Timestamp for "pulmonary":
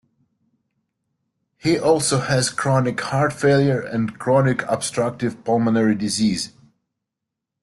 5.43-5.93